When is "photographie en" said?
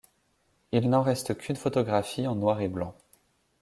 1.55-2.33